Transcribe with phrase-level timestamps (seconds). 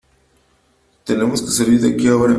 [1.05, 2.29] Tenemos que salir de aquí ahora.